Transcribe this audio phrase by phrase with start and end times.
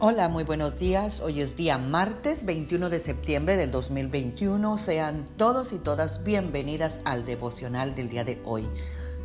[0.00, 1.20] Hola, muy buenos días.
[1.20, 4.76] Hoy es día martes 21 de septiembre del 2021.
[4.76, 8.66] Sean todos y todas bienvenidas al devocional del día de hoy.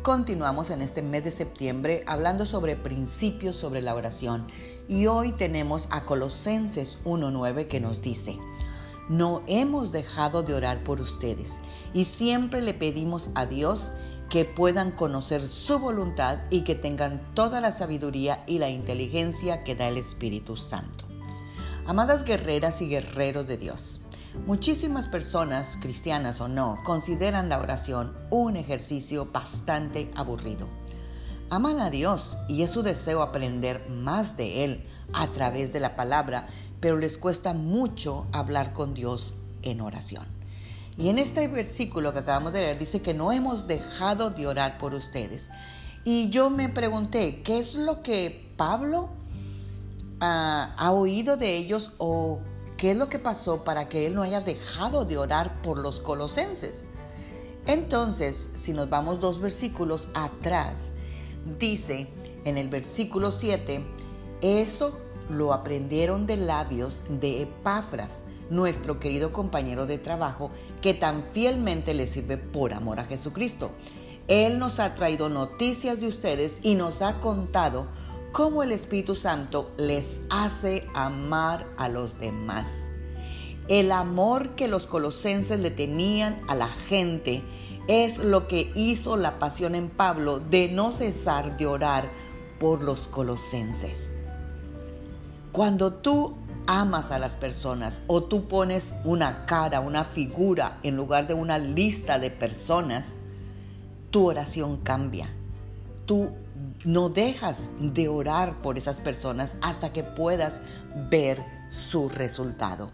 [0.02, 4.46] Continuamos en este mes de septiembre hablando sobre principios sobre la oración
[4.88, 8.38] y hoy tenemos a Colosenses 1.9 que nos dice,
[9.08, 11.50] no hemos dejado de orar por ustedes
[11.92, 13.92] y siempre le pedimos a Dios
[14.30, 19.74] que puedan conocer su voluntad y que tengan toda la sabiduría y la inteligencia que
[19.74, 21.04] da el Espíritu Santo.
[21.84, 24.00] Amadas guerreras y guerreros de Dios,
[24.46, 30.68] muchísimas personas, cristianas o no, consideran la oración un ejercicio bastante aburrido.
[31.50, 35.96] Aman a Dios y es su deseo aprender más de Él a través de la
[35.96, 40.39] palabra, pero les cuesta mucho hablar con Dios en oración.
[41.00, 44.76] Y en este versículo que acabamos de leer dice que no hemos dejado de orar
[44.76, 45.46] por ustedes.
[46.04, 49.08] Y yo me pregunté, ¿qué es lo que Pablo
[50.20, 52.40] ah, ha oído de ellos o
[52.76, 56.00] qué es lo que pasó para que él no haya dejado de orar por los
[56.00, 56.84] colosenses?
[57.66, 60.90] Entonces, si nos vamos dos versículos atrás,
[61.58, 62.08] dice
[62.44, 63.82] en el versículo 7,
[64.42, 70.50] eso lo aprendieron de labios de Epafras nuestro querido compañero de trabajo
[70.82, 73.70] que tan fielmente le sirve por amor a Jesucristo.
[74.28, 77.86] Él nos ha traído noticias de ustedes y nos ha contado
[78.32, 82.88] cómo el Espíritu Santo les hace amar a los demás.
[83.68, 87.42] El amor que los colosenses le tenían a la gente
[87.88, 92.08] es lo que hizo la pasión en Pablo de no cesar de orar
[92.58, 94.12] por los colosenses.
[95.52, 101.26] Cuando tú amas a las personas o tú pones una cara, una figura en lugar
[101.26, 103.16] de una lista de personas,
[104.10, 105.28] tu oración cambia.
[106.06, 106.30] Tú
[106.84, 110.60] no dejas de orar por esas personas hasta que puedas
[111.10, 112.90] ver su resultado.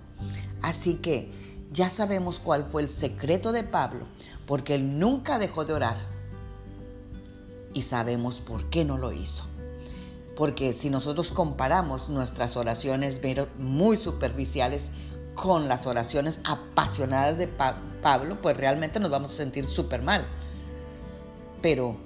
[0.63, 1.31] Así que
[1.73, 4.07] ya sabemos cuál fue el secreto de Pablo,
[4.47, 5.97] porque él nunca dejó de orar.
[7.75, 9.45] Y sabemos por qué no lo hizo.
[10.37, 13.21] Porque si nosotros comparamos nuestras oraciones
[13.59, 14.91] muy superficiales
[15.35, 20.27] con las oraciones apasionadas de Pablo, pues realmente nos vamos a sentir súper mal.
[21.63, 21.97] Pero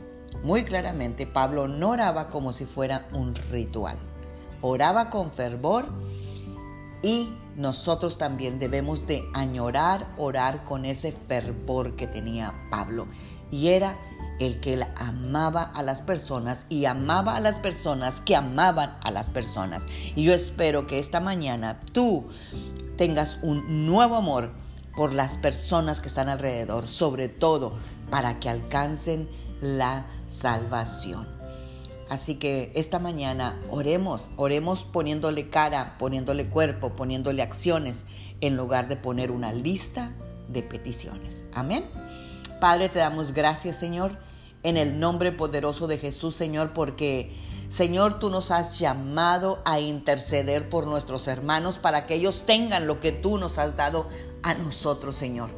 [0.43, 3.99] muy claramente Pablo no oraba como si fuera un ritual.
[4.63, 5.87] Oraba con fervor
[7.03, 13.07] y nosotros también debemos de añorar, orar con ese fervor que tenía Pablo.
[13.51, 13.97] Y era
[14.41, 19.29] el que amaba a las personas y amaba a las personas que amaban a las
[19.29, 19.83] personas.
[20.17, 22.27] Y yo espero que esta mañana tú
[22.97, 24.51] tengas un nuevo amor
[24.97, 27.75] por las personas que están alrededor, sobre todo
[28.11, 29.29] para que alcancen
[29.61, 31.29] la salvación.
[32.09, 38.05] Así que esta mañana oremos, oremos poniéndole cara, poniéndole cuerpo, poniéndole acciones,
[38.41, 40.15] en lugar de poner una lista
[40.49, 41.45] de peticiones.
[41.53, 41.85] Amén.
[42.59, 44.30] Padre, te damos gracias, Señor
[44.63, 47.35] en el nombre poderoso de Jesús, Señor, porque
[47.71, 52.99] Señor, tú nos has llamado a interceder por nuestros hermanos para que ellos tengan lo
[52.99, 54.09] que tú nos has dado
[54.43, 55.51] a nosotros, Señor.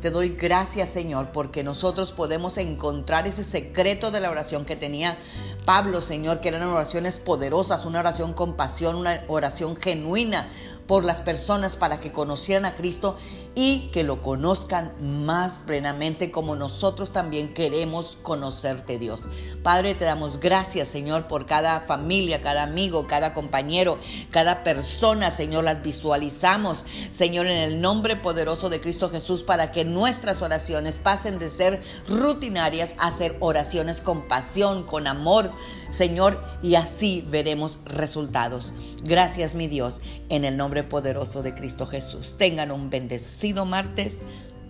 [0.00, 5.18] Te doy gracias, Señor, porque nosotros podemos encontrar ese secreto de la oración que tenía
[5.66, 10.48] Pablo, Señor, que eran oraciones poderosas, una oración con pasión, una oración genuina,
[10.88, 13.16] por las personas para que conocieran a Cristo
[13.54, 19.22] y que lo conozcan más plenamente como nosotros también queremos conocerte Dios.
[19.62, 23.98] Padre, te damos gracias Señor por cada familia, cada amigo, cada compañero,
[24.30, 29.84] cada persona, Señor, las visualizamos, Señor, en el nombre poderoso de Cristo Jesús para que
[29.84, 35.50] nuestras oraciones pasen de ser rutinarias a ser oraciones con pasión, con amor,
[35.90, 38.72] Señor, y así veremos resultados.
[39.02, 42.36] Gracias, mi Dios, en el nombre poderoso de Cristo Jesús.
[42.38, 44.20] Tengan un bendecido martes.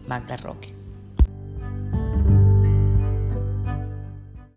[0.06, 0.78] Magda Roque.